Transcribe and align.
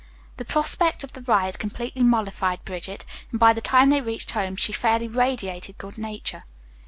The 0.37 0.45
prospect 0.45 1.03
of 1.03 1.13
the 1.13 1.21
ride 1.21 1.59
completely 1.59 2.01
mollified 2.01 2.65
Bridget, 2.65 3.05
and 3.29 3.39
by 3.39 3.53
the 3.53 3.61
time 3.61 3.91
they 3.91 4.01
reached 4.01 4.31
home 4.31 4.55
she 4.55 4.73
fairly 4.73 5.07
radiated 5.07 5.77
good 5.77 5.99
nature. 5.99 6.39